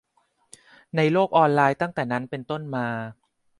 [0.95, 2.87] ในโลกออนไลน์ตั้งแต่นั้นเป็นต้นมา